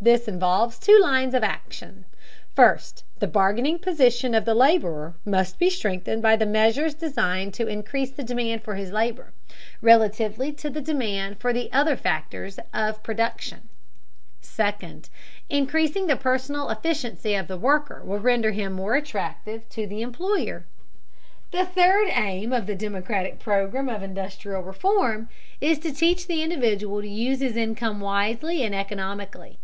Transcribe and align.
This 0.00 0.28
involves 0.28 0.78
two 0.78 0.96
lines 1.02 1.34
of 1.34 1.42
action: 1.42 2.04
first, 2.54 3.02
the 3.18 3.26
bargaining 3.26 3.80
position 3.80 4.32
of 4.32 4.44
the 4.44 4.54
laborer 4.54 5.14
must 5.24 5.58
be 5.58 5.68
strengthened 5.68 6.22
by 6.22 6.36
measures 6.36 6.94
designed 6.94 7.52
to 7.54 7.66
increase 7.66 8.12
the 8.12 8.22
demand 8.22 8.62
for 8.62 8.76
his 8.76 8.92
labor, 8.92 9.32
relatively 9.82 10.52
to 10.52 10.70
the 10.70 10.80
demand 10.80 11.40
for 11.40 11.52
the 11.52 11.68
other 11.72 11.96
factors 11.96 12.60
of 12.72 13.02
production; 13.02 13.68
second, 14.40 15.08
increasing 15.50 16.06
the 16.06 16.14
personal 16.16 16.70
efficiency 16.70 17.34
of 17.34 17.48
the 17.48 17.58
worker 17.58 18.00
will 18.04 18.20
render 18.20 18.52
him 18.52 18.74
more 18.74 18.94
attractive 18.94 19.68
to 19.70 19.84
the 19.84 20.00
employer. 20.00 20.64
The 21.50 21.64
third 21.64 22.08
aim 22.10 22.52
of 22.52 22.66
the 22.66 22.74
democratic 22.74 23.38
program 23.40 23.88
of 23.88 24.02
industrial 24.02 24.60
reform 24.62 25.30
is 25.62 25.78
to 25.78 25.94
teach 25.94 26.26
the 26.26 26.42
individual 26.42 27.00
to 27.00 27.08
use 27.08 27.40
his 27.40 27.56
income 27.56 28.00
wisely 28.00 28.62
and 28.62 28.74
economically. 28.74 29.58